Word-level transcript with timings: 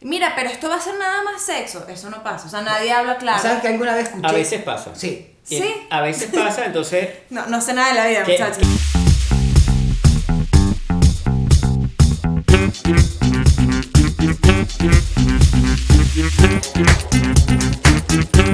Mira, 0.00 0.32
pero 0.36 0.48
esto 0.48 0.68
va 0.68 0.76
a 0.76 0.80
ser 0.80 0.94
nada 0.96 1.22
más 1.22 1.42
sexo. 1.42 1.84
Eso 1.88 2.08
no 2.08 2.22
pasa. 2.22 2.46
O 2.46 2.48
sea, 2.48 2.60
nadie 2.62 2.92
habla 2.92 3.18
claro. 3.18 3.42
¿Sabes 3.42 3.60
que 3.62 3.68
alguna 3.68 3.96
vez 3.96 4.04
escuché? 4.04 4.26
A 4.28 4.32
veces 4.32 4.62
pasa. 4.62 4.94
Sí. 4.94 5.34
Y 5.48 5.58
Sí. 5.58 5.74
A 5.90 6.00
veces 6.02 6.30
pasa, 6.32 6.66
entonces 6.66 7.08
No, 7.30 7.46
no 7.46 7.60
sé 7.60 7.72
nada 7.72 7.88
de 7.88 7.94
la 7.94 8.06
vida, 8.06 8.22
¿Qué? 8.22 8.32
muchachos. 8.32 8.62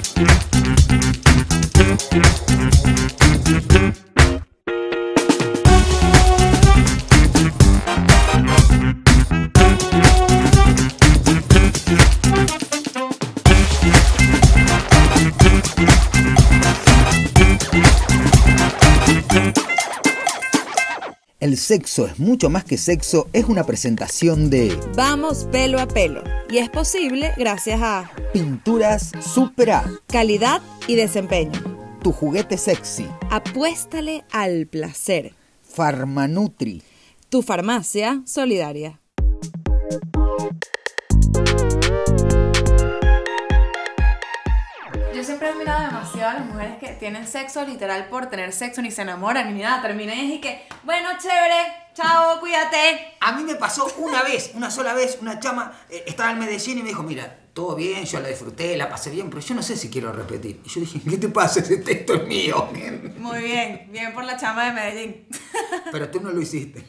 El 0.07 0.29
sexo 21.65 22.07
es 22.07 22.19
mucho 22.19 22.51
más 22.51 22.65
que 22.65 22.77
sexo 22.77 23.29
es 23.33 23.47
una 23.47 23.65
presentación 23.65 24.51
de 24.51 24.79
Vamos 24.95 25.47
pelo 25.51 25.81
a 25.81 25.89
pelo. 25.89 26.23
Y 26.51 26.59
es 26.59 26.69
posible 26.69 27.33
gracias 27.39 27.81
a 27.83 28.11
Pinturas 28.35 29.13
Super 29.21 29.71
A, 29.71 29.91
calidad 30.07 30.61
y 30.87 30.95
desempeño. 30.95 31.59
tu 32.03 32.13
juguete 32.13 32.59
sexy, 32.59 33.07
Apuéstale 33.31 34.25
al 34.31 34.67
placer. 34.67 35.33
Farmanutri, 35.63 36.83
Tu 37.31 37.41
farmacia 37.41 38.23
solidaria. 38.27 39.01
Siempre 45.45 45.49
he 45.49 45.53
admirado 45.53 45.87
demasiado 45.87 46.31
a 46.31 46.35
las 46.35 46.47
mujeres 46.47 46.79
que 46.79 46.89
tienen 46.95 47.27
sexo 47.27 47.65
literal 47.65 48.09
por 48.09 48.27
tener 48.27 48.53
sexo, 48.53 48.83
ni 48.83 48.91
se 48.91 49.03
enamoran 49.03 49.55
ni 49.55 49.63
nada. 49.63 49.83
Terminan 49.83 50.19
y 50.19 50.41
que, 50.41 50.67
bueno, 50.83 51.09
chévere, 51.21 51.91
chao, 51.95 52.41
cuídate. 52.41 53.17
A 53.21 53.33
mí 53.33 53.45
me 53.45 53.57
pasó 53.57 53.87
una 53.99 54.23
vez, 54.23 54.53
una 54.55 54.71
sola 54.71 54.95
vez, 54.95 55.19
una 55.21 55.39
chama 55.41 55.73
eh, 55.91 56.05
estaba 56.07 56.31
en 56.33 56.39
Medellín 56.39 56.79
y 56.79 56.83
me 56.83 56.89
dijo, 56.89 57.03
mira, 57.03 57.41
todo 57.53 57.75
bien, 57.77 58.05
yo 58.05 58.21
la 58.21 58.29
disfruté, 58.29 58.77
la 58.77 58.89
pasé 58.89 59.11
bien, 59.11 59.29
pero 59.29 59.41
yo 59.41 59.55
no 59.55 59.63
sé 59.63 59.77
si 59.77 59.91
quiero 59.91 60.13
repetir. 60.13 60.61
Y 60.65 60.69
yo 60.69 60.81
dije, 60.81 61.01
¿qué 61.09 61.19
te 61.19 61.29
pasa? 61.29 61.61
Ese 61.61 61.79
texto 61.79 62.15
es 62.15 62.27
mío. 62.27 62.69
men". 62.73 63.15
Muy 63.19 63.43
bien, 63.43 63.89
bien 63.91 64.13
por 64.15 64.25
la 64.25 64.37
chama 64.37 64.67
de 64.67 64.73
Medellín. 64.73 65.29
Pero 65.93 66.11
tú 66.11 66.21
no 66.21 66.31
lo 66.31 66.41
hiciste. 66.41 66.85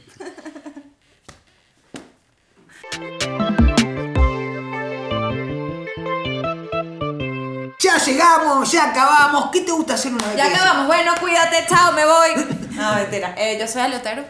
Ya 7.98 8.06
llegamos, 8.06 8.72
ya 8.72 8.90
acabamos. 8.90 9.50
¿Qué 9.52 9.62
te 9.62 9.72
gusta 9.72 9.94
hacer 9.94 10.14
una 10.14 10.28
vez? 10.28 10.36
Ya 10.36 10.48
acabamos, 10.48 10.88
bueno, 10.88 11.14
cuídate, 11.20 11.66
chao, 11.68 11.92
me 11.94 12.06
voy. 12.06 12.30
No, 12.76 12.94
mentira. 12.96 13.34
Eh, 13.38 13.58
yo 13.58 13.66
soy 13.70 13.84
Aleotero. 13.84 14.22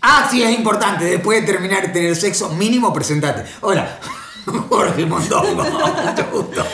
Ah, 0.00 0.28
sí, 0.30 0.40
es 0.40 0.50
importante. 0.56 1.04
Después 1.04 1.40
de 1.40 1.52
terminar 1.52 1.82
de 1.82 1.88
tener 1.88 2.14
sexo, 2.14 2.48
mínimo 2.50 2.92
presentate. 2.92 3.44
Hola, 3.60 3.88
Jorge 4.68 5.04
Mondongo. 5.04 5.64
Mucho 6.04 6.26
gusto. 6.30 6.64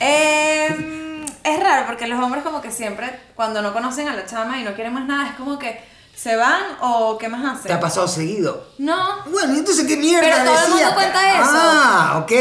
Eh, 0.00 1.24
es 1.44 1.60
raro 1.62 1.86
porque 1.86 2.08
los 2.08 2.18
hombres 2.20 2.42
como 2.42 2.60
que 2.60 2.72
siempre, 2.72 3.20
cuando 3.36 3.62
no 3.62 3.72
conocen 3.72 4.08
a 4.08 4.16
la 4.16 4.26
chama 4.26 4.58
y 4.58 4.64
no 4.64 4.74
quieren 4.74 4.92
más 4.92 5.06
nada, 5.06 5.28
es 5.28 5.36
como 5.36 5.56
que 5.56 5.80
se 6.16 6.34
van 6.34 6.62
o 6.80 7.16
qué 7.16 7.28
más 7.28 7.44
hacen. 7.44 7.68
¿Te 7.68 7.72
ha 7.74 7.78
pasado 7.80 8.08
seguido? 8.08 8.66
No, 8.78 9.22
Bueno, 9.30 9.54
entonces 9.54 9.86
qué 9.86 9.96
mierda 9.96 10.22
Pero 10.28 10.36
todo 10.50 10.54
el 10.54 10.60
decía? 10.72 10.74
mundo 10.74 10.94
cuenta 10.96 11.32
eso. 11.32 11.50
Ah, 11.54 12.20
ok. 12.24 12.32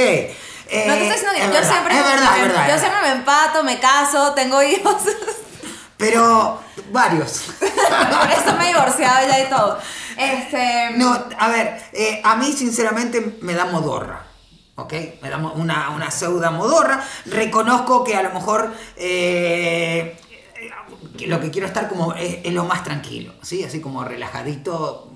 Eh, 0.72 0.86
no 0.88 0.94
te 0.94 1.08
estoy 1.08 1.30
diciendo 1.32 1.34
que 1.36 1.42
es 1.42 1.48
yo 1.48 1.54
verdad, 1.54 1.72
siempre 1.72 1.98
Es 1.98 2.04
verdad, 2.06 2.38
es 2.38 2.42
verdad. 2.48 2.68
yo 2.68 2.74
es 2.76 2.80
siempre 2.80 3.02
verdad. 3.02 3.14
me 3.14 3.20
empato, 3.20 3.64
me 3.64 3.80
caso, 3.80 4.34
tengo 4.34 4.62
hijos. 4.64 5.02
Pero 5.98 6.60
varios. 6.92 7.44
Por 7.60 8.32
eso 8.32 8.56
me 8.58 8.66
he 8.66 8.68
divorciado 8.74 9.28
ya 9.28 9.40
y 9.46 9.50
todo. 9.50 9.80
Este, 10.18 10.92
No, 10.96 11.26
a 11.38 11.48
ver, 11.50 11.82
eh, 11.94 12.22
a 12.24 12.36
mí 12.36 12.52
sinceramente 12.54 13.38
me 13.42 13.54
da 13.54 13.66
modorra. 13.66 14.26
¿Ok? 14.76 14.94
Me 15.22 15.30
da 15.30 15.38
una, 15.38 15.90
una 15.90 16.10
pseudo 16.10 16.50
modorra. 16.52 17.04
Reconozco 17.26 18.04
que 18.06 18.16
a 18.16 18.24
lo 18.24 18.30
mejor 18.32 18.74
eh, 18.96 20.18
lo 21.26 21.42
que 21.42 21.52
quiero 21.52 21.68
estar 21.68 21.90
como 21.90 22.14
es, 22.14 22.38
es 22.46 22.54
lo 22.54 22.64
más 22.64 22.84
tranquilo, 22.86 23.34
¿sí? 23.42 23.64
Así 23.66 23.82
como 23.82 24.06
relajadito, 24.06 25.12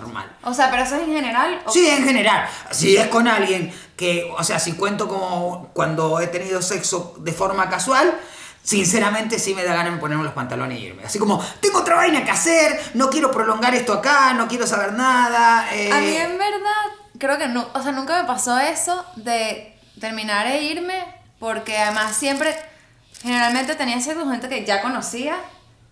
normal. 0.00 0.30
o 0.42 0.54
sea, 0.54 0.70
pero 0.70 0.82
eso 0.84 0.96
es 0.96 1.02
en 1.02 1.14
general. 1.14 1.60
o- 1.66 1.72
Sí, 1.72 1.88
en 1.88 2.04
general. 2.04 2.48
Si 2.70 2.96
es 2.96 3.06
con 3.08 3.26
alguien 3.28 3.72
que, 3.96 4.30
o 4.36 4.44
sea, 4.44 4.58
si 4.58 4.72
cuento 4.74 5.08
como 5.08 5.70
cuando 5.72 6.20
he 6.20 6.26
tenido 6.28 6.60
sexo 6.62 7.14
de 7.18 7.32
forma 7.32 7.68
casual, 7.68 8.18
sinceramente 8.62 9.38
sí 9.38 9.54
me 9.54 9.62
da 9.64 9.74
ganas 9.74 9.94
de 9.94 9.98
ponerme 10.00 10.24
los 10.24 10.32
pantalones 10.32 10.78
y 10.80 10.86
irme. 10.86 11.04
Así 11.04 11.18
como, 11.18 11.40
tengo 11.60 11.78
otra 11.80 11.94
vaina 11.96 12.24
que 12.24 12.30
hacer, 12.30 12.80
no 12.94 13.10
quiero 13.10 13.30
prolongar 13.30 13.74
esto 13.74 13.92
acá, 13.92 14.32
no 14.34 14.48
quiero 14.48 14.66
saber 14.66 14.92
nada. 14.94 15.72
eh, 15.72 15.92
A 15.92 16.00
mí 16.00 16.16
en 16.16 16.36
verdad, 16.36 16.82
creo 17.18 17.38
que 17.38 17.48
no, 17.48 17.68
o 17.74 17.82
sea, 17.82 17.92
nunca 17.92 18.20
me 18.20 18.26
pasó 18.26 18.58
eso 18.58 19.04
de 19.16 19.78
terminar 20.00 20.46
e 20.48 20.62
irme, 20.64 21.04
porque 21.38 21.78
además 21.78 22.14
siempre, 22.16 22.56
generalmente 23.22 23.74
tenía 23.76 24.00
sexo 24.00 24.20
con 24.20 24.30
gente 24.32 24.48
que 24.48 24.64
ya 24.64 24.82
conocía 24.82 25.36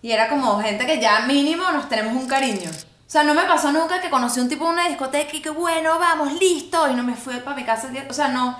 y 0.02 0.10
era 0.12 0.28
como 0.28 0.60
gente 0.60 0.84
que 0.84 1.00
ya 1.00 1.20
mínimo 1.20 1.70
nos 1.72 1.88
tenemos 1.88 2.12
un 2.14 2.26
cariño. 2.28 2.70
O 3.06 3.10
sea, 3.14 3.22
no 3.22 3.34
me 3.34 3.42
pasó 3.44 3.70
nunca 3.70 4.00
que 4.00 4.10
conocí 4.10 4.40
un 4.40 4.48
tipo 4.48 4.64
en 4.66 4.72
una 4.72 4.88
discoteca 4.88 5.36
y 5.36 5.40
que 5.42 5.50
bueno, 5.50 5.98
vamos, 5.98 6.32
listo, 6.34 6.88
y 6.90 6.94
no 6.94 7.02
me 7.02 7.14
fui 7.14 7.36
para 7.36 7.54
mi 7.56 7.64
casa. 7.64 7.88
O 8.08 8.12
sea, 8.14 8.28
no, 8.28 8.58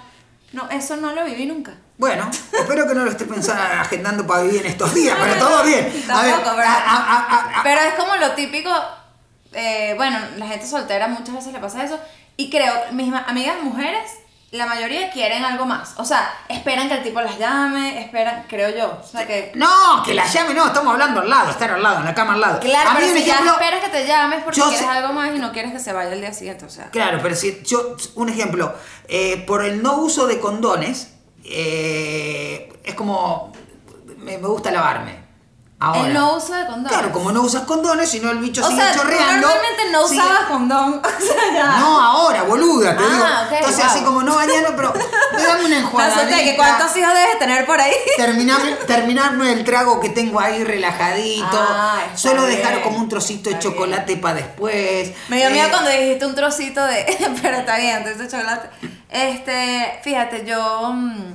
no, 0.53 0.69
eso 0.71 0.97
no 0.97 1.13
lo 1.13 1.25
viví 1.25 1.47
nunca. 1.47 1.73
Bueno, 1.97 2.31
espero 2.53 2.87
que 2.87 2.95
no 2.95 3.05
lo 3.05 3.11
esté 3.11 3.25
pensando, 3.25 3.63
agendando 3.63 4.27
para 4.27 4.43
vivir 4.43 4.61
en 4.61 4.73
estos 4.73 4.93
días, 4.95 5.17
pero 5.21 5.35
todo 5.39 5.63
bien. 5.65 5.87
A 6.11 6.23
ver, 6.23 6.33
Tampoco, 6.35 6.57
pero, 6.57 6.69
a- 6.69 6.73
a- 6.73 7.19
a- 7.19 7.61
a- 7.61 7.63
pero 7.63 7.81
es 7.81 7.95
como 7.95 8.17
lo 8.17 8.33
típico, 8.33 8.71
eh, 9.53 9.95
bueno, 9.97 10.19
la 10.37 10.47
gente 10.47 10.67
soltera 10.67 11.09
muchas 11.09 11.35
veces 11.37 11.53
le 11.53 11.59
pasa 11.61 11.85
eso, 11.85 11.99
y 12.37 12.51
creo, 12.51 12.73
mis 12.93 13.13
amigas 13.15 13.57
mujeres, 13.63 14.11
la 14.55 14.67
mayoría 14.67 15.11
quieren 15.11 15.45
algo 15.45 15.67
más, 15.67 15.95
o 15.97 16.05
sea, 16.05 16.33
esperan 16.49 16.89
que 16.89 16.95
el 16.95 17.03
tipo 17.03 17.21
las 17.21 17.39
llame, 17.39 18.01
esperan, 18.01 18.45
creo 18.49 18.71
yo, 18.77 19.01
o 19.03 19.07
sea 19.07 19.27
que... 19.27 19.51
No, 19.57 20.03
que 20.05 20.15
la 20.15 20.25
llame, 20.27 20.55
no, 20.55 20.67
estamos 20.67 20.93
hablando 20.93 21.21
al 21.23 21.29
lado, 21.29 21.51
estar 21.51 21.71
al 21.73 21.83
lado, 21.83 21.99
en 21.99 22.05
la 22.05 22.15
cama 22.15 22.35
al 22.35 22.41
lado. 22.41 22.61
Claro, 22.61 22.91
A 22.91 22.95
mí 22.95 23.01
pero 23.03 23.17
si 23.19 23.25
ya 23.25 23.35
ejemplo- 23.35 23.53
esperas 23.53 23.81
que 23.85 23.91
te 23.91 24.07
llames 24.07 24.43
porque 24.45 24.61
quieres 24.61 24.79
sé- 24.79 24.87
algo 24.87 25.13
más 25.13 25.35
y 25.35 25.39
no 25.41 25.51
quieres 25.53 25.73
que 25.73 25.81
se 25.81 25.93
vaya 25.93 26.13
el 26.13 26.21
día 26.21 26.33
siguiente, 26.33 26.65
o 26.65 26.71
sea... 26.71 26.91
Claro, 26.91 27.19
pero 27.23 27.35
si 27.35 27.63
yo, 27.65 27.97
un 28.15 28.29
ejemplo, 28.29 28.73
eh, 29.09 29.43
por 29.47 29.65
el 29.65 29.83
no 29.83 29.97
uso 29.97 30.27
de 30.29 30.39
condones, 30.39 31.09
eh, 31.45 32.73
es 32.85 32.95
como, 32.95 33.53
me, 34.19 34.39
me 34.39 34.47
gusta 34.49 34.71
lavarme. 34.71 35.24
Ahora. 35.85 36.01
El 36.09 36.15
no 36.15 36.37
uso 36.37 36.55
de 36.55 36.67
condones. 36.67 36.93
Claro, 36.93 37.13
como 37.13 37.31
no 37.33 37.43
usas 37.43 37.63
condones, 37.65 38.09
si 38.11 38.21
no 38.21 38.31
el 38.31 38.39
bicho 38.39 38.65
O 38.65 38.69
sigue 38.69 38.81
sea, 38.81 38.95
chorreando. 38.95 39.47
normalmente 39.49 39.91
no 39.93 40.09
sigue- 40.09 40.23
usabas 40.23 40.45
condón, 40.49 40.95
o 41.05 41.23
sea, 41.25 41.53
ya... 41.55 41.79
No, 41.79 42.01
ahora, 42.01 42.43
boluda, 42.45 42.97
te 42.97 43.03
Ah, 43.05 43.09
digo. 43.09 43.25
ok, 43.25 43.53
Entonces, 43.53 43.85
wow. 43.85 43.87
así 43.95 44.05
como 44.05 44.23
no 44.23 44.35
mañana, 44.35 44.69
pero 44.77 44.93
me 45.37 45.43
dame 45.43 45.65
una 45.67 45.79
enjuagadita. 45.81 46.37
que 46.39 46.57
cuántos 46.57 46.97
hijos 46.97 47.13
debes 47.15 47.39
tener 47.39 47.67
por 47.67 47.81
ahí. 47.81 47.93
Terminarme, 48.17 48.73
terminarme 48.87 49.53
el 49.53 49.65
trago 49.65 50.01
que 50.01 50.09
tengo 50.11 50.41
ahí 50.41 50.65
relajadito. 50.65 51.47
Ah, 51.53 51.99
Solo 52.15 52.43
dejar 52.45 52.73
bien, 52.73 52.83
como 52.85 52.99
un 52.99 53.09
trocito 53.09 53.51
de 53.51 53.59
chocolate 53.59 54.17
para 54.17 54.37
después. 54.37 55.13
Me 55.29 55.37
dio 55.39 55.49
Eh, 55.49 55.51
miedo 55.51 55.69
cuando 55.71 55.91
dijiste 55.91 56.25
un 56.27 56.35
trocito 56.35 56.85
de. 56.85 57.05
Pero 57.43 57.59
está 57.59 57.77
bien, 57.77 57.97
entonces 57.99 58.31
chocolate. 58.31 58.69
Este, 59.11 60.01
fíjate, 60.03 60.45
yo. 60.47 60.93
mm, 60.93 61.35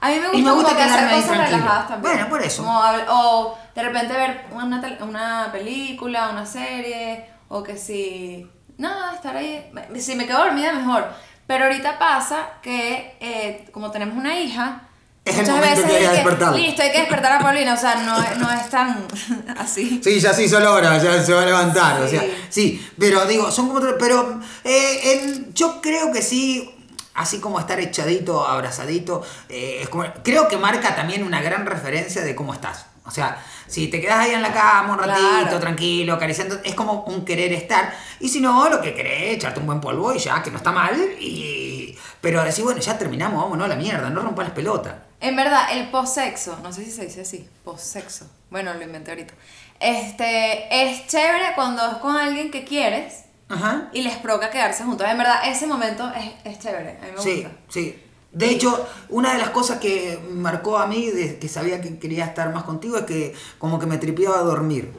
a 0.00 0.08
mí 0.08 0.14
me 0.16 0.26
gusta, 0.26 0.38
Y 0.38 0.42
me 0.42 0.50
gusta 0.52 0.68
como 0.70 0.76
que 0.76 0.82
hacer 0.92 1.10
cosas 1.22 1.38
relajadas 1.50 1.88
también. 1.88 2.12
Bueno, 2.14 2.28
por 2.28 2.42
eso. 2.42 2.62
Como 2.62 2.80
o 3.08 3.58
de 3.74 3.82
repente 3.82 4.12
ver 4.14 4.46
una, 4.52 4.80
una 5.00 5.48
película, 5.52 6.30
una 6.30 6.46
serie, 6.46 7.26
o 7.48 7.62
que 7.62 7.76
si. 7.76 8.48
Nada, 8.78 9.14
estar 9.14 9.36
ahí. 9.36 9.70
Si 9.98 10.14
me 10.16 10.26
quedo 10.26 10.38
dormida, 10.44 10.72
mejor. 10.72 11.06
Pero 11.46 11.64
ahorita 11.66 11.98
pasa 11.98 12.48
que, 12.62 13.16
eh, 13.20 13.68
como 13.72 13.90
tenemos 13.90 14.16
una 14.16 14.38
hija. 14.38 14.82
Es 15.24 15.36
el 15.38 15.40
muchas 15.42 15.56
momento 15.56 15.80
veces 15.82 15.90
que 15.90 15.96
hay 15.98 16.06
que 16.08 16.12
despertarla. 16.16 16.56
Listo, 16.58 16.82
hay 16.82 16.92
que 16.92 16.98
despertar 16.98 17.32
a 17.32 17.38
Paulina. 17.38 17.72
O 17.74 17.76
sea, 17.78 17.94
no, 17.96 18.22
es- 18.22 18.36
no 18.38 18.50
es 18.52 18.68
tan 18.68 19.06
así. 19.58 20.00
Sí, 20.04 20.20
ya 20.20 20.34
se 20.34 20.44
hizo 20.44 20.60
la 20.60 20.70
hora, 20.70 20.98
ya 21.02 21.22
se 21.22 21.32
va 21.32 21.42
a 21.42 21.46
levantar, 21.46 22.00
o 22.02 22.08
Sí. 22.08 22.16
sea, 22.18 22.24
sí, 22.50 22.88
pero 22.98 23.24
digo, 23.26 23.50
son 23.50 23.68
como, 23.68 23.80
pero 23.98 24.40
eh, 24.64 25.14
en- 25.22 25.54
yo 25.54 25.80
creo 25.80 26.12
que 26.12 26.20
sí, 26.20 26.74
así 27.14 27.40
como 27.40 27.58
estar 27.58 27.80
echadito, 27.80 28.46
abrazadito, 28.46 29.22
eh, 29.48 29.78
es 29.82 29.88
como- 29.88 30.04
creo 30.22 30.46
que 30.48 30.58
marca 30.58 30.94
también 30.94 31.22
una 31.24 31.40
gran 31.40 31.64
referencia 31.64 32.20
de 32.22 32.34
cómo 32.34 32.52
estás, 32.52 32.86
o 33.06 33.10
sea, 33.10 33.36
si 33.66 33.88
te 33.88 34.00
quedas 34.00 34.18
ahí 34.20 34.32
en 34.32 34.42
la 34.42 34.52
cama 34.52 34.94
un 34.94 34.98
ratito, 34.98 35.26
Claro. 35.42 35.60
tranquilo, 35.60 36.14
acariciando, 36.14 36.58
es 36.64 36.74
como 36.74 37.02
un 37.04 37.24
querer 37.24 37.52
estar, 37.52 37.94
y 38.20 38.28
si 38.28 38.40
no, 38.40 38.68
lo 38.68 38.80
que 38.80 38.94
querés, 38.94 39.36
echarte 39.36 39.60
un 39.60 39.66
buen 39.66 39.80
polvo 39.80 40.14
y 40.14 40.18
ya, 40.18 40.42
que 40.42 40.50
no 40.50 40.56
está 40.56 40.72
mal, 40.72 40.94
y, 41.20 41.96
pero 42.20 42.42
decir, 42.42 42.64
bueno, 42.64 42.80
ya 42.80 42.96
terminamos, 42.96 43.42
vámonos 43.42 43.66
a 43.66 43.68
la 43.68 43.76
mierda, 43.76 44.08
no 44.10 44.22
rompas 44.22 44.46
las 44.46 44.54
pelotas. 44.54 44.94
En 45.20 45.36
verdad, 45.36 45.66
el 45.72 45.88
post-sexo, 45.90 46.58
no 46.62 46.72
sé 46.72 46.84
si 46.84 46.90
se 46.90 47.04
dice 47.06 47.20
así, 47.22 47.48
post-sexo, 47.64 48.26
bueno, 48.50 48.72
lo 48.74 48.82
inventé 48.82 49.10
ahorita. 49.10 49.34
Este, 49.80 50.66
es 50.70 51.06
chévere 51.06 51.52
cuando 51.54 51.86
es 51.90 51.96
con 51.98 52.16
alguien 52.16 52.50
que 52.50 52.64
quieres, 52.64 53.24
Ajá. 53.48 53.88
y 53.92 54.02
les 54.02 54.16
provoca 54.16 54.50
quedarse 54.50 54.82
juntos. 54.84 55.06
En 55.08 55.18
verdad, 55.18 55.40
ese 55.46 55.66
momento 55.66 56.10
es, 56.16 56.32
es 56.52 56.58
chévere. 56.58 56.98
A 57.02 57.04
mí 57.06 57.10
me 57.16 57.22
Sí, 57.22 57.34
gusta. 57.42 57.50
sí. 57.68 58.03
De 58.34 58.50
hecho, 58.50 58.86
una 59.10 59.32
de 59.32 59.38
las 59.38 59.50
cosas 59.50 59.78
que 59.78 60.18
marcó 60.32 60.76
a 60.78 60.86
mí, 60.86 61.08
de 61.10 61.38
que 61.38 61.48
sabía 61.48 61.80
que 61.80 61.98
quería 61.98 62.24
estar 62.26 62.52
más 62.52 62.64
contigo, 62.64 62.98
es 62.98 63.04
que 63.04 63.34
como 63.58 63.78
que 63.78 63.86
me 63.86 63.96
tripeaba 63.96 64.38
dormir. 64.42 64.92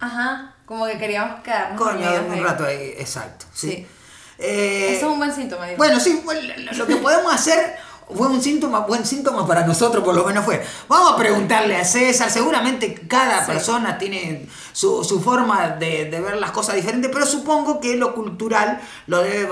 Ajá, 0.00 0.56
como 0.66 0.86
que 0.86 0.98
queríamos 0.98 1.42
quedarnos 1.42 1.80
Coño, 1.80 2.10
dormidos 2.10 2.38
un 2.38 2.44
rato 2.44 2.64
ahí, 2.64 2.94
exacto. 2.98 3.46
Sí. 3.54 3.70
Sí. 3.70 3.86
Eh, 4.38 4.96
Eso 4.96 5.06
es 5.06 5.12
un 5.12 5.18
buen 5.18 5.32
síntoma. 5.32 5.66
digo. 5.66 5.78
Bueno, 5.78 6.00
sí, 6.00 6.20
lo 6.76 6.86
que 6.86 6.96
podemos 6.96 7.32
hacer 7.32 7.76
fue 8.16 8.28
un 8.28 8.40
síntoma, 8.42 8.80
buen 8.80 9.04
síntoma 9.04 9.46
para 9.46 9.66
nosotros, 9.66 10.02
por 10.04 10.14
lo 10.14 10.24
menos 10.24 10.44
fue. 10.44 10.64
Vamos 10.88 11.12
a 11.12 11.16
preguntarle 11.16 11.76
a 11.76 11.84
César, 11.84 12.30
seguramente 12.30 12.94
cada 13.08 13.44
Sí. 13.44 13.52
persona 13.52 13.98
tiene 13.98 14.46
su, 14.72 15.04
su 15.04 15.20
forma 15.20 15.68
de, 15.70 16.06
de 16.06 16.20
ver 16.20 16.36
las 16.36 16.50
cosas 16.52 16.74
diferentes, 16.76 17.10
pero 17.12 17.26
supongo 17.26 17.80
que 17.80 17.96
lo 17.96 18.14
cultural 18.14 18.80
lo 19.06 19.22
debe 19.22 19.48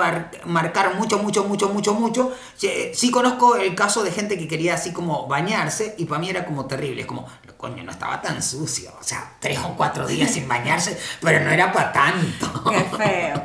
marcar 0.47 0.95
mucho, 0.95 1.19
mucho, 1.19 1.45
mucho, 1.45 1.69
mucho, 1.69 1.95
mucho. 1.95 2.33
Sí, 2.57 2.71
sí 2.95 3.11
conozco 3.11 3.57
el 3.57 3.75
caso 3.75 4.03
de 4.03 4.11
gente 4.13 4.39
que 4.39 4.49
quería 4.49 4.75
así 4.75 4.93
como 4.93 5.27
bañarse 5.27 5.95
y 5.99 6.05
para 6.07 6.21
mí 6.21 6.31
era 6.31 6.45
como 6.45 6.67
terrible, 6.67 7.03
es 7.03 7.07
como, 7.07 7.27
coño, 7.57 7.83
no 7.85 7.91
estaba 7.93 8.21
tan 8.23 8.43
sucio, 8.43 8.91
o 8.99 9.03
sea, 9.03 9.35
tres 9.41 9.59
o 9.59 9.75
cuatro 9.77 10.07
días 10.07 10.31
sin 10.31 10.49
bañarse, 10.49 10.99
pero 11.21 11.45
no 11.45 11.51
era 11.51 11.73
para 11.73 11.93
tanto. 11.93 12.65
Qué 12.71 12.81
feo. 12.97 13.43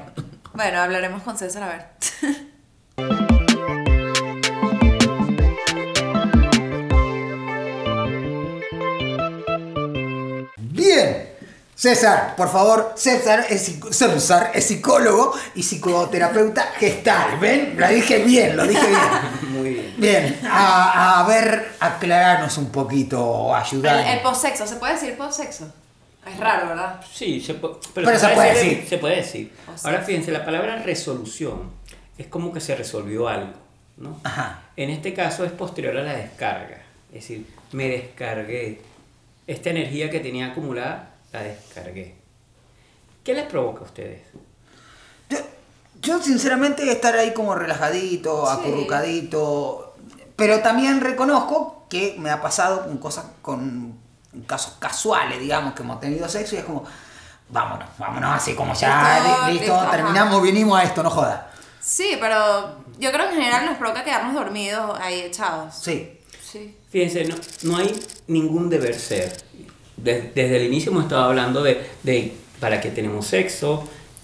Bueno, 0.54 0.82
hablaremos 0.82 1.22
con 1.24 1.38
César 1.38 1.64
a 1.64 1.68
ver. 1.68 3.26
César, 11.90 12.36
por 12.36 12.50
favor, 12.52 12.94
César 12.96 13.46
es, 13.48 13.72
César 13.92 14.50
es 14.56 14.66
psicólogo 14.66 15.36
y 15.54 15.62
psicoterapeuta 15.62 16.64
gestal. 16.80 17.38
¿Ven? 17.40 17.76
Lo 17.78 17.88
dije 17.88 18.24
bien, 18.24 18.58
lo 18.58 18.66
dije 18.66 18.88
bien. 18.88 19.02
Muy 19.54 19.70
bien. 19.70 19.94
Bien, 19.96 20.40
a, 20.50 21.20
a 21.20 21.28
ver, 21.28 21.74
aclararnos 21.80 22.58
un 22.58 22.72
poquito, 22.72 23.50
El, 23.56 23.62
ayudarnos. 23.62 24.14
el 24.16 24.20
posexo, 24.22 24.66
¿se 24.66 24.78
puede 24.78 24.94
decir 24.94 25.16
posexo? 25.16 25.72
Es 26.28 26.40
raro, 26.40 26.70
¿verdad? 26.70 27.00
Sí, 27.14 27.40
se 27.40 27.54
Pero 27.54 28.18
se 28.18 28.30
puede 28.30 28.54
decir- 28.56 28.70
decir. 28.78 28.90
Se 28.90 28.98
puede 28.98 29.16
decir. 29.18 29.54
O 29.72 29.78
sea, 29.78 29.92
Ahora 29.92 30.04
fíjense, 30.04 30.32
la 30.32 30.44
palabra 30.44 30.78
resolución 30.82 31.70
es 32.18 32.26
como 32.26 32.52
que 32.52 32.62
se 32.62 32.74
resolvió 32.76 33.28
algo, 33.28 33.54
¿no? 33.98 34.20
Ajá. 34.24 34.64
En 34.76 34.90
este 34.90 35.14
caso 35.14 35.46
es 35.46 35.52
posterior 35.52 35.96
a 35.98 36.02
la 36.02 36.14
descarga. 36.14 36.78
Es 37.10 37.22
decir, 37.22 37.46
me 37.74 37.88
descargué. 37.90 38.82
Esta 39.46 39.70
energía 39.70 40.10
que 40.10 40.20
tenía 40.20 40.48
acumulada, 40.48 41.10
la 41.36 41.44
descargué. 41.44 42.16
¿Qué 43.24 43.34
les 43.34 43.46
provoca 43.46 43.82
a 43.82 43.84
ustedes? 43.84 44.22
Yo, 45.30 45.38
yo, 46.02 46.22
sinceramente 46.22 46.90
estar 46.92 47.16
ahí 47.16 47.34
como 47.34 47.56
relajadito, 47.56 48.46
Sí. 48.46 48.52
acurrucadito, 48.60 49.96
pero 50.36 50.62
también 50.62 51.02
reconozco 51.02 51.86
que 51.90 52.16
me 52.20 52.30
ha 52.30 52.42
pasado 52.42 52.86
con 52.86 52.98
cosas, 52.98 53.26
con 53.42 53.98
casos 54.48 54.76
casuales, 54.80 55.40
digamos, 55.40 55.74
que 55.74 55.84
hemos 55.84 56.00
tenido 56.00 56.28
sexo 56.30 56.56
y 56.56 56.60
es 56.60 56.66
como, 56.66 56.84
vámonos, 57.50 57.90
vámonos 57.98 58.32
así 58.34 58.54
como 58.54 58.74
ya, 58.74 59.50
Listo, 59.50 59.88
terminamos, 59.92 60.42
vinimos 60.42 60.78
a 60.80 60.84
esto, 60.84 61.04
no 61.04 61.10
joda. 61.10 61.52
Sí, 61.80 62.18
pero 62.20 62.80
yo 62.98 63.12
creo 63.12 63.28
que 63.30 63.36
en 63.36 63.42
general 63.42 63.66
nos 63.66 63.78
provoca 63.78 64.04
quedarnos 64.04 64.34
dormidos 64.34 64.98
ahí 65.00 65.22
echados. 65.22 65.76
Sí. 65.76 66.20
Sí. 66.44 66.78
Fíjense, 66.90 67.26
no, 67.26 67.36
no 67.64 67.78
hay 67.78 68.00
ningún 68.28 68.70
deber 68.70 68.96
ser. 68.96 69.36
Des- 69.98 70.34
Desde, 70.36 70.58
el 70.58 70.64
inicio 70.68 70.92
hemos 70.92 71.04
estado 71.04 71.24
hablando 71.24 71.64
de, 71.64 71.82
de 72.04 72.34
para 72.60 72.80
qué 72.82 72.90
tenemos 72.90 73.26
sexo, 73.28 73.84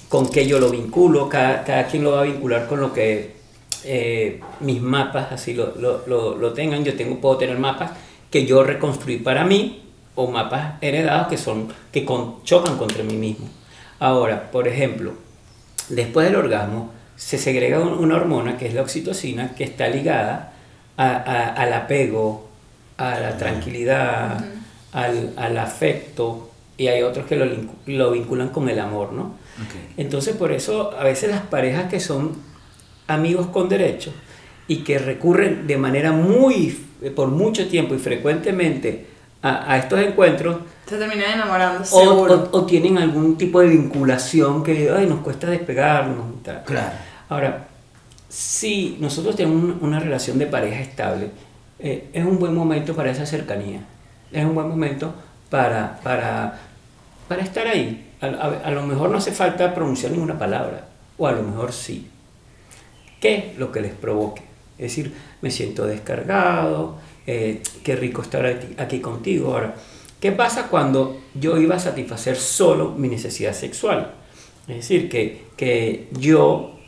con 0.10 0.30
qué 0.30 0.46
yo 0.46 0.60
lo 0.60 0.70
vinculo, 0.70 1.30
cada, 1.30 1.64
cada 1.64 1.88
quien 1.88 2.04
lo 2.04 2.12
va 2.12 2.22
a 2.22 2.24
vincular 2.24 2.68
con 2.68 2.80
lo 2.82 2.94
que 2.94 3.36
eh, 3.84 4.40
mis 4.60 4.82
mapas 4.82 5.32
así 5.32 5.54
lo, 5.54 5.74
lo, 5.78 6.06
lo, 6.08 6.36
lo 6.38 6.54
tengan. 6.54 6.84
Yo 6.84 6.96
tengo, 6.96 7.20
puedo 7.20 7.38
tener 7.38 7.58
mapas 7.58 7.92
que 8.30 8.46
yo 8.46 8.64
reconstruí 8.64 9.18
para 9.18 9.44
mí 9.46 9.84
o 10.16 10.28
mapas 10.30 10.74
heredados 10.82 11.28
que, 11.28 11.38
son, 11.38 11.68
que 11.92 12.04
con- 12.06 12.44
chocan 12.44 12.78
contra 12.78 13.04
mí 13.04 13.16
mismo. 13.16 13.48
Ahora, 14.00 14.52
por 14.52 14.68
ejemplo, 14.68 15.14
después 15.90 16.28
del 16.28 16.36
orgasmo 16.36 16.92
se 17.16 17.38
segrega 17.38 17.80
un- 17.80 17.94
una 17.94 18.16
hormona 18.16 18.58
que 18.58 18.68
es 18.68 18.74
la 18.74 18.82
oxitocina 18.82 19.54
que 19.56 19.64
está 19.64 19.88
ligada 19.88 20.54
a- 20.98 21.08
a- 21.16 21.54
al 21.54 21.74
apego, 21.74 22.48
a 22.98 23.20
la 23.20 23.38
tranquilidad, 23.38 24.44
al, 24.94 25.34
al 25.38 25.58
afecto 25.58 26.50
y 26.78 26.88
hay 26.88 27.02
otros 27.04 27.26
que 27.28 27.36
lo, 27.36 27.46
lo 27.86 28.12
vinculan 28.12 28.50
con 28.50 28.68
el 28.70 28.80
amor, 28.80 29.14
¿no? 29.14 29.34
Entonces 29.98 30.36
por 30.36 30.52
eso 30.52 30.92
a 30.98 31.04
veces 31.04 31.30
las 31.30 31.42
parejas 31.42 31.90
que 31.90 32.00
son 32.00 32.32
amigos 33.08 33.48
con 33.48 33.70
derecho 33.70 34.12
y 34.68 34.78
que 34.78 34.98
recurren 34.98 35.68
de 35.68 35.78
manera 35.78 36.12
muy, 36.12 36.80
por 37.16 37.28
mucho 37.30 37.68
tiempo 37.68 37.94
y 37.94 38.00
frecuentemente 38.00 39.06
a, 39.44 39.74
a 39.74 39.78
estos 39.78 40.00
encuentros, 40.00 40.58
Se 40.88 40.98
terminan 40.98 41.34
enamorando, 41.34 41.84
o, 41.92 42.00
o- 42.34 42.50
o 42.52 42.66
tienen 42.66 42.98
algún 42.98 43.38
tipo 43.38 43.60
de 43.60 43.68
vinculación 43.70 44.64
que 44.64 44.90
ay, 44.96 45.08
nos 45.08 45.20
cuesta 45.22 45.48
despegarnos 45.50 46.26
y 46.40 46.44
tal. 46.44 46.64
Claro. 46.64 46.92
Ahora, 47.30 47.68
si 48.30 48.98
nosotros 49.00 49.36
tenemos 49.36 49.64
un- 49.64 49.78
una 49.82 50.00
relación 50.00 50.38
de 50.40 50.46
pareja 50.48 50.80
estable, 50.82 51.30
eh, 51.80 52.10
es 52.14 52.26
un 52.26 52.40
buen 52.40 52.54
momento 52.56 52.96
para 52.96 53.12
esa 53.12 53.26
cercanía. 53.26 53.82
Es 54.32 54.46
un 54.46 54.56
buen 54.56 54.68
momento 54.68 55.14
para, 55.50 56.00
para, 56.02 56.60
para 57.28 57.42
estar 57.44 57.68
ahí. 57.68 58.10
A, 58.22 58.70
lo 58.72 58.84
mejor 58.84 59.10
no 59.10 59.18
hace 59.18 59.32
falta 59.32 59.74
pronunciar 59.74 60.12
ninguna 60.12 60.38
palabra, 60.38 60.88
o 61.18 61.28
a 61.28 61.32
lo 61.32 61.42
mejor 61.42 61.74
sí. 61.74 62.08
¿Qué? 63.20 63.54
Lo 63.58 63.72
que 63.72 63.82
les 63.82 63.94
provoque. 63.94 64.44
Es 64.78 64.96
decir, 64.96 65.14
me 65.42 65.50
siento 65.52 65.86
descargado, 65.86 66.98
eh, 67.26 67.62
qué 67.84 67.96
rico 67.96 68.22
estar 68.22 68.46
aquí, 68.46 68.68
aquí 68.78 69.00
contigo. 69.00 69.54
Ahora, 69.54 69.76
¿qué 70.20 70.32
pasa 70.32 70.68
cuando 70.68 71.22
yo 71.34 71.58
iba 71.58 71.76
a 71.76 71.80
satisfacer 71.80 72.36
solo 72.36 72.92
mi 72.92 73.08
necesidad 73.08 73.54
sexual? 73.54 74.14
Es 74.68 74.76
decir, 74.76 75.10
que, 75.10 75.46
que 75.58 76.08
yo, 76.12 76.80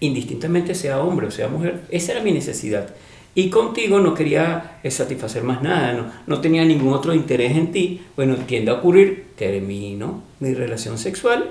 indistintamente 0.00 0.74
sea 0.74 1.00
hombre 1.00 1.26
o 1.26 1.30
sea 1.30 1.48
mujer, 1.48 1.82
esa 1.90 2.12
era 2.12 2.22
mi 2.22 2.32
necesidad. 2.32 2.88
Y 3.34 3.48
contigo 3.48 3.98
no 4.00 4.12
quería 4.14 4.78
eh, 4.82 4.90
satisfacer 4.90 5.42
más 5.42 5.62
nada, 5.62 5.92
no, 5.94 6.12
no 6.26 6.40
tenía 6.40 6.64
ningún 6.64 6.92
otro 6.92 7.14
interés 7.14 7.52
en 7.52 7.72
ti. 7.72 8.04
Bueno, 8.14 8.36
tiende 8.36 8.70
a 8.70 8.74
ocurrir, 8.74 9.32
termino 9.36 10.22
mi 10.40 10.52
relación 10.54 10.98
sexual 10.98 11.50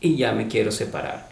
y 0.00 0.16
ya 0.16 0.32
me 0.32 0.46
quiero 0.46 0.70
separar. 0.70 1.28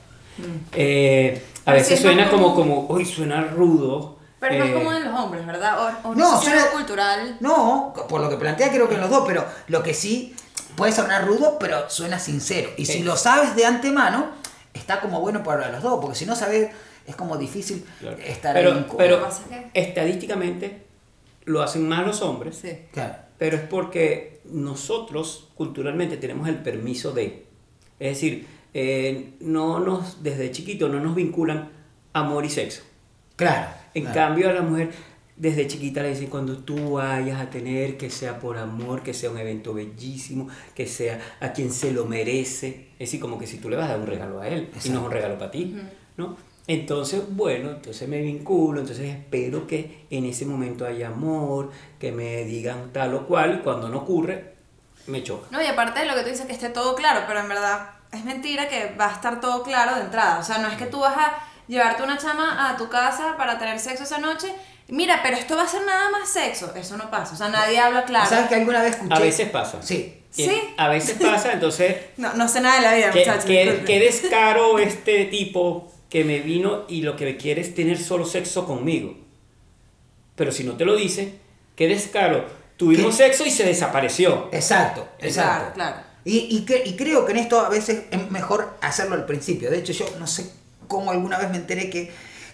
Eh, 0.73 1.41
a 1.61 1.65
Pero 1.67 1.77
veces 1.79 2.01
suena 2.01 2.29
como, 2.29 2.55
como, 2.55 2.87
uy, 2.89 3.05
suena 3.05 3.43
rudo. 3.43 4.19
Pero 4.41 4.57
no 4.59 4.65
eh, 4.65 4.69
es 4.69 4.75
como 4.75 4.93
en 4.93 5.05
los 5.05 5.21
hombres, 5.21 5.47
¿verdad? 5.47 5.79
O, 6.05 6.09
o 6.11 6.15
no, 6.15 6.37
es 6.39 6.43
suena- 6.45 6.63
algo 6.65 6.73
cultural. 6.75 7.37
No, 7.41 7.95
por 8.09 8.21
lo 8.21 8.29
que 8.29 8.37
plantea 8.37 8.71
creo 8.71 8.89
que 8.89 8.97
en 8.97 9.01
los 9.01 9.11
dos, 9.11 9.25
pero 9.27 9.45
lo 9.69 9.83
que 9.83 9.95
sí 9.95 10.35
puede 10.77 10.93
sonar 10.93 11.27
rudo, 11.27 11.57
pero 11.59 11.89
suena 11.89 12.19
sincero. 12.19 12.71
Y 12.77 12.87
si 12.87 12.95
Sí. 12.95 13.03
lo 13.05 13.17
sabes 13.17 13.55
de 13.57 13.65
antemano, 13.65 14.27
está 14.75 15.01
como 15.01 15.21
bueno 15.21 15.43
para 15.45 15.71
los 15.71 15.83
dos, 15.83 16.01
porque 16.03 16.17
si 16.17 16.27
no 16.27 16.35
sabes, 16.35 16.71
es 17.07 17.17
como 17.17 17.37
difícil 17.37 17.85
Claro. 18.01 18.17
estar 18.19 18.55
pero, 18.55 18.73
ahí. 18.73 18.87
pero 18.97 19.21
pasa 19.23 19.45
que- 19.49 19.81
estadísticamente 19.81 20.83
lo 21.45 21.63
hacen 21.63 21.87
más 21.89 22.07
los 22.07 22.23
hombres, 22.23 22.57
Sí. 22.57 22.71
Claro. 22.93 23.15
pero 23.39 23.57
es 23.57 23.63
porque 23.63 24.41
nosotros 24.45 25.49
culturalmente 25.55 26.17
tenemos 26.17 26.49
el 26.49 26.57
permiso 26.57 27.13
de. 27.13 27.45
Es 28.01 28.09
decir, 28.17 28.47
eh, 28.73 29.35
no 29.41 29.79
nos, 29.81 30.23
desde 30.23 30.51
chiquito 30.51 30.89
no 30.89 31.01
nos 31.01 31.15
vinculan 31.15 31.71
amor 32.13 32.45
y 32.45 32.51
sexo. 32.51 32.83
Claro. 33.37 33.71
En 33.95 34.03
claro. 34.05 34.15
cambio 34.15 34.49
a 34.51 34.53
la 34.53 34.63
mujer 34.63 34.91
desde 35.37 35.67
chiquita 35.67 36.01
le 36.03 36.11
dicen 36.11 36.29
cuando 36.29 36.59
tú 36.59 36.93
vayas 36.93 37.41
a 37.41 37.51
tener 37.51 37.97
que 37.97 38.09
sea 38.11 38.39
por 38.39 38.57
amor, 38.57 39.03
que 39.03 39.13
sea 39.15 39.31
un 39.31 39.39
evento 39.39 39.75
bellísimo, 39.75 40.49
que 40.75 40.87
sea 40.87 41.21
a 41.41 41.53
quien 41.53 41.73
se 41.73 41.93
lo 41.93 42.05
merece. 42.07 42.89
Es 42.95 42.99
decir, 43.11 43.21
como 43.21 43.39
que 43.39 43.47
si 43.47 43.59
tú 43.59 43.69
le 43.69 43.77
vas 43.77 43.87
a 43.87 43.93
dar 43.93 44.01
un 44.01 44.07
regalo 44.07 44.41
a 44.41 44.49
él 44.49 44.71
y 44.85 44.89
no 44.91 45.01
es 45.01 45.05
un 45.07 45.11
regalo 45.11 45.37
para 45.39 45.51
ti, 45.51 45.77
¿no? 46.17 46.37
Entonces, 46.67 47.23
bueno, 47.29 47.71
entonces 47.71 48.09
me 48.09 48.21
vinculo, 48.23 48.81
entonces 48.81 49.11
espero 49.11 49.67
que 49.67 50.07
en 50.11 50.25
ese 50.25 50.47
momento 50.47 50.87
haya 50.87 51.09
amor, 51.09 51.71
que 52.01 52.11
me 52.11 52.45
digan 52.45 52.91
tal 52.93 53.15
o 53.15 53.27
cual, 53.27 53.57
y 53.61 53.63
cuando 53.63 53.89
no 53.89 53.99
ocurre, 53.99 54.55
me 55.07 55.23
choca. 55.23 55.47
No, 55.51 55.63
y 55.63 55.67
aparte 55.67 56.01
de 56.01 56.07
lo 56.07 56.15
que 56.15 56.23
tú 56.23 56.31
dices, 56.31 56.47
que 56.47 56.53
esté 56.55 56.71
todo 56.71 56.95
claro, 56.95 57.21
pero 57.27 57.41
en 57.41 57.49
verdad 57.49 57.91
es 58.13 58.25
mentira 58.25 58.69
que 58.69 58.95
va 58.99 59.11
a 59.11 59.13
estar 59.13 59.41
todo 59.41 59.63
claro 59.63 59.95
de 59.97 60.03
entrada. 60.03 60.39
O 60.39 60.43
sea, 60.43 60.59
no 60.59 60.69
es 60.69 60.77
que 60.79 60.87
tú 60.87 61.01
vas 61.01 61.17
a 61.17 61.35
llevarte 61.69 62.03
una 62.03 62.17
chama 62.17 62.71
a 62.71 62.77
tu 62.79 62.89
casa 62.89 63.35
para 63.37 63.59
tener 63.59 63.79
sexo 63.79 64.05
esa 64.05 64.19
noche. 64.19 64.55
Mira, 64.89 65.21
pero 65.23 65.37
esto 65.37 65.57
va 65.57 65.65
a 65.65 65.69
ser 65.69 65.85
nada 65.85 66.11
más 66.11 66.29
sexo. 66.31 66.73
Eso 66.75 66.97
no 66.97 67.11
pasa. 67.11 67.35
O 67.35 67.37
sea, 67.37 67.49
nadie 67.49 67.79
habla 67.79 68.05
claro. 68.05 68.29
¿Sabes 68.29 68.49
que 68.49 68.55
alguna 68.55 68.83
vez 68.83 68.93
escuché? 68.95 69.15
A 69.15 69.19
veces 69.19 69.49
pasa. 69.51 69.83
Sí. 69.83 70.21
¿Sí? 70.31 70.51
A 70.79 70.89
veces 70.89 71.17
pasa, 71.21 71.53
entonces 71.53 71.97
No, 72.17 72.33
no 72.35 72.49
sé 72.49 72.61
nada 72.61 72.77
de 72.77 72.83
la 72.83 72.95
vida, 72.95 73.11
¿Qué, 73.13 73.21
muchachos. 73.21 73.45
qué- 73.45 73.83
qué 73.87 74.01
descaro 74.01 74.79
este 74.79 75.27
tipo 75.27 75.91
que 76.15 76.23
me 76.25 76.39
vino 76.39 76.85
y 76.89 77.03
lo 77.03 77.17
que 77.17 77.37
quiere 77.37 77.61
es 77.61 77.75
tener 77.75 77.99
solo 77.99 78.25
sexo 78.25 78.67
conmigo. 78.67 79.17
Pero 80.37 80.53
si 80.53 80.63
no 80.63 80.77
te 80.77 80.85
lo 80.85 80.95
dice, 80.95 81.41
qué 81.75 81.89
descaro. 81.89 82.45
Tuvimos 82.77 83.17
¿Qué? 83.17 83.25
sexo 83.25 83.45
y 83.45 83.51
se 83.51 83.65
desapareció. 83.65 84.49
Exacto, 84.53 85.09
exacto. 85.19 85.73
Claro, 85.75 85.75
claro. 85.75 85.97
Y, 86.25 86.57
y, 86.57 86.65
que- 86.65 86.85
y 86.87 86.95
creo 86.95 87.27
que 87.27 87.33
en 87.33 87.39
esto 87.39 87.59
a 87.59 87.69
veces 87.69 88.05
es 88.13 88.31
mejor 88.31 88.77
hacerlo 88.81 89.17
al 89.17 89.27
principio. 89.27 89.73
De 89.73 89.79
hecho, 89.79 89.93
yo 89.93 90.07
no 90.21 90.29
sé 90.29 90.53
cómo 90.87 91.11
alguna 91.11 91.37
vez 91.37 91.51
me 91.51 91.57
enteré 91.57 91.91
que, 91.91 92.13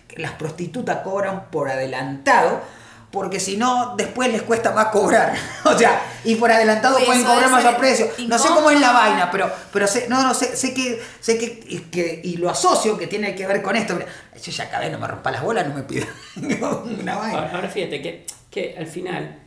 que 0.08 0.22
las 0.22 0.32
prostitutas 0.32 1.00
cobran 1.04 1.50
por 1.50 1.68
adelantado, 1.68 2.62
porque 3.10 3.40
si 3.40 3.56
no, 3.56 3.94
después 3.96 4.30
les 4.30 4.42
cuesta 4.42 4.72
más 4.72 4.86
cobrar. 4.86 5.34
o 5.64 5.76
sea, 5.76 6.00
y 6.24 6.36
por 6.36 6.50
adelantado 6.52 6.98
Uy, 6.98 7.04
pueden 7.04 7.24
cobrar 7.24 7.50
más 7.50 7.64
a 7.64 7.76
precio. 7.76 8.08
No 8.28 8.38
sé 8.38 8.48
cómo 8.48 8.70
es 8.70 8.80
la 8.80 8.92
vaina, 8.92 9.30
pero, 9.30 9.50
pero 9.72 9.86
sé, 9.86 10.06
no, 10.08 10.22
no, 10.22 10.32
sé, 10.32 10.56
sé 10.56 10.72
que, 10.72 11.02
sé 11.20 11.38
que, 11.38 11.64
y 11.66 11.78
que, 11.90 12.20
y 12.22 12.36
lo 12.36 12.50
asocio 12.50 12.96
que 12.96 13.06
tiene 13.06 13.34
que 13.34 13.46
ver 13.46 13.62
con 13.62 13.74
esto. 13.74 13.94
Mira, 13.94 14.06
Yo 14.40 14.52
ya 14.52 14.64
acabé, 14.64 14.90
no 14.90 14.98
me 14.98 15.06
rompa 15.08 15.30
las 15.30 15.42
bolas, 15.42 15.66
no 15.66 15.74
me 15.74 15.82
pidas 15.82 16.08
una 16.36 17.16
vaina. 17.16 17.38
Ahora, 17.38 17.50
ahora 17.54 17.68
fíjate 17.68 18.00
que, 18.00 18.26
que 18.50 18.76
al 18.78 18.86
final 18.86 19.38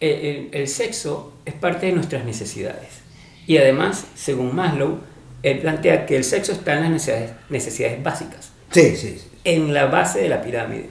eh, 0.00 0.48
el, 0.52 0.60
el 0.60 0.68
sexo 0.68 1.34
es 1.44 1.54
parte 1.54 1.86
de 1.86 1.92
nuestras 1.92 2.24
necesidades. 2.24 2.88
Y 3.46 3.58
además, 3.58 4.04
según 4.14 4.54
Maslow, 4.54 5.00
él 5.42 5.58
plantea 5.58 6.06
que 6.06 6.16
el 6.16 6.22
sexo 6.22 6.52
está 6.52 6.74
en 6.74 6.82
las 6.82 6.90
necesidades, 6.90 7.32
necesidades 7.48 8.00
básicas, 8.02 8.52
Sí, 8.70 8.96
sí, 8.96 9.18
sí. 9.18 9.28
en 9.42 9.74
la 9.74 9.86
base 9.86 10.20
de 10.20 10.28
la 10.28 10.40
pirámide. 10.40 10.88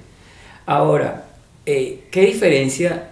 Ahora, 0.66 1.26
eh, 1.66 2.06
¿qué 2.12 2.22
diferencia 2.22 3.10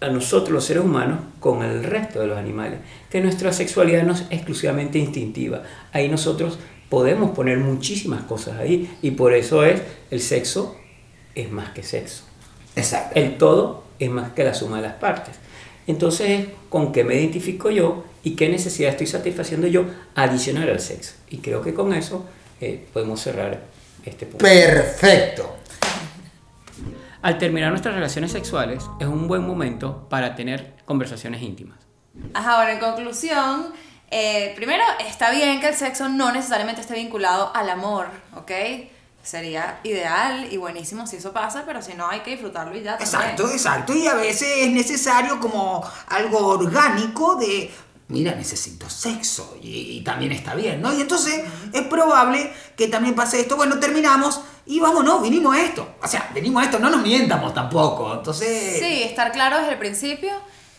a 0.00 0.08
nosotros 0.08 0.50
los 0.50 0.64
seres 0.64 0.84
humanos 0.84 1.20
con 1.40 1.62
el 1.62 1.84
resto 1.84 2.20
de 2.20 2.26
los 2.26 2.38
animales? 2.38 2.80
Que 3.10 3.20
nuestra 3.20 3.52
sexualidad 3.52 4.02
no 4.04 4.14
es 4.14 4.24
exclusivamente 4.30 4.98
instintiva. 4.98 5.62
Ahí 5.92 6.08
nosotros 6.08 6.58
podemos 6.88 7.30
poner 7.30 7.58
muchísimas 7.58 8.22
cosas 8.22 8.58
ahí 8.58 8.90
y 9.02 9.12
por 9.12 9.32
eso 9.34 9.64
es 9.64 9.82
el 10.10 10.20
sexo 10.20 10.76
es 11.34 11.50
más 11.50 11.70
que 11.70 11.82
sexo. 11.82 12.24
Exacto. 12.74 13.18
El 13.18 13.38
todo 13.38 13.84
es 13.98 14.10
más 14.10 14.32
que 14.32 14.44
la 14.44 14.54
suma 14.54 14.76
de 14.76 14.82
las 14.82 14.94
partes. 14.94 15.36
Entonces, 15.86 16.46
¿con 16.68 16.92
qué 16.92 17.04
me 17.04 17.14
identifico 17.14 17.70
yo 17.70 18.04
y 18.24 18.34
qué 18.34 18.48
necesidad 18.48 18.90
estoy 18.90 19.06
satisfaciendo 19.06 19.66
yo 19.66 19.86
adicional 20.14 20.68
al 20.68 20.80
sexo? 20.80 21.14
Y 21.30 21.38
creo 21.38 21.62
que 21.62 21.74
con 21.74 21.92
eso 21.92 22.24
eh, 22.60 22.84
podemos 22.92 23.20
cerrar 23.20 23.62
este 24.04 24.26
punto. 24.26 24.38
Perfecto. 24.44 25.56
Al 27.26 27.38
terminar 27.38 27.70
nuestras 27.70 27.92
relaciones 27.92 28.30
sexuales 28.30 28.84
es 29.00 29.06
un 29.08 29.26
buen 29.26 29.44
momento 29.44 30.08
para 30.08 30.36
tener 30.36 30.76
conversaciones 30.84 31.42
íntimas. 31.42 31.76
Ajá, 32.32 32.58
bueno, 32.58 32.70
en 32.70 32.78
conclusión, 32.78 33.74
eh, 34.12 34.52
primero, 34.54 34.84
está 35.00 35.32
bien 35.32 35.58
que 35.60 35.70
el 35.70 35.74
sexo 35.74 36.08
no 36.08 36.30
necesariamente 36.30 36.82
esté 36.82 36.94
vinculado 36.94 37.50
al 37.52 37.68
amor, 37.68 38.10
¿ok? 38.36 38.52
Sería 39.24 39.80
ideal 39.82 40.46
y 40.52 40.56
buenísimo 40.56 41.08
si 41.08 41.16
eso 41.16 41.32
pasa, 41.32 41.64
pero 41.66 41.82
si 41.82 41.94
no, 41.94 42.06
hay 42.06 42.20
que 42.20 42.30
disfrutarlo 42.30 42.76
y 42.76 42.84
ya. 42.84 42.96
también. 42.96 43.08
Exacto, 43.08 43.50
exacto. 43.50 43.96
Y 43.96 44.06
a 44.06 44.14
veces 44.14 44.58
es 44.58 44.70
necesario 44.70 45.40
como 45.40 45.84
algo 46.06 46.46
orgánico 46.46 47.34
de, 47.34 47.74
mira, 48.08 48.34
necesito 48.34 48.88
sexo. 48.88 49.58
Y, 49.62 49.98
y 49.98 50.00
también 50.02 50.32
está 50.32 50.54
bien, 50.54 50.80
¿no? 50.80 50.92
Y 50.92 51.00
entonces 51.00 51.44
es 51.72 51.82
probable 51.82 52.52
que 52.76 52.88
también 52.88 53.14
pase 53.14 53.40
esto. 53.40 53.56
Bueno, 53.56 53.78
terminamos 53.78 54.40
y 54.66 54.80
vámonos, 54.80 55.22
vinimos 55.22 55.54
a 55.54 55.62
esto. 55.62 55.96
O 56.02 56.08
sea, 56.08 56.30
venimos 56.34 56.62
a 56.62 56.66
esto, 56.66 56.78
no 56.78 56.90
nos 56.90 57.02
mientamos 57.02 57.54
tampoco. 57.54 58.14
Entonces... 58.14 58.78
Sí, 58.80 59.02
estar 59.02 59.32
claro 59.32 59.58
desde 59.58 59.72
el 59.72 59.78
principio 59.78 60.32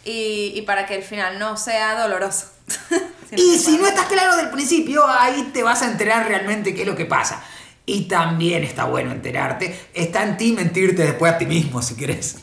y, 0.04 0.54
y 0.56 0.62
para 0.64 0.86
que 0.86 0.96
el 0.96 1.04
final 1.04 1.40
no 1.40 1.58
sea 1.58 2.02
doloroso. 2.02 2.48
Y 3.36 3.58
si 3.58 3.78
no 3.78 3.86
estás 3.88 4.06
claro 4.06 4.38
del 4.38 4.50
principio, 4.50 5.06
ahí 5.06 5.50
te 5.54 5.62
vas 5.62 5.82
a 5.82 5.92
enterar 5.92 6.28
realmente 6.28 6.74
qué 6.74 6.84
es 6.84 6.88
lo 6.88 6.96
que 6.96 7.06
pasa. 7.06 7.44
Y 7.86 8.04
también 8.04 8.64
está 8.64 8.86
bueno 8.86 9.12
enterarte. 9.12 9.90
Está 9.94 10.24
en 10.24 10.38
ti 10.38 10.54
mentirte 10.54 11.04
después 11.04 11.34
a 11.34 11.38
ti 11.38 11.46
mismo, 11.46 11.82
si 11.82 11.96
querés. 11.96 12.38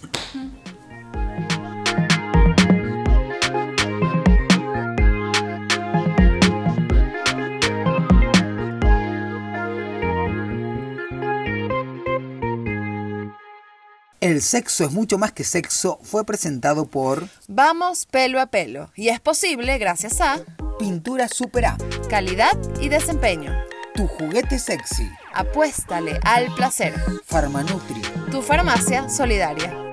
El 14.25 14.40
sexo 14.40 14.87
es 14.87 14.90
mucho 14.90 15.19
más 15.19 15.33
que 15.33 15.45
sexo 15.45 16.00
fue 16.02 16.25
presentado 16.25 16.87
por 16.87 17.28
Vamos 17.47 18.07
pelo 18.07 18.40
a 18.40 18.47
pelo 18.47 18.90
y 18.97 19.09
es 19.09 19.21
posible 19.21 19.76
gracias 19.76 20.19
a 20.23 20.38
Pintura 20.78 21.28
Super 21.28 21.66
A, 21.66 21.76
calidad 22.09 22.59
y 22.81 22.88
desempeño. 22.88 23.52
Tu 23.95 24.07
juguete 24.07 24.59
sexy, 24.59 25.11
Apuéstale 25.35 26.19
al 26.25 26.47
placer. 26.54 26.95
Farmanutri, 27.26 28.00
Tu 28.31 28.40
farmacia 28.40 29.11
solidaria. 29.11 29.84